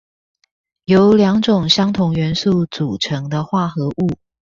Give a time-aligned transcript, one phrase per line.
[0.85, 4.17] 由兩種相同元素組成的化合物